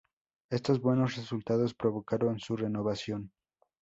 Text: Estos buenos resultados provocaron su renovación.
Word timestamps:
Estos 0.49 0.81
buenos 0.81 1.15
resultados 1.15 1.75
provocaron 1.75 2.39
su 2.39 2.57
renovación. 2.57 3.31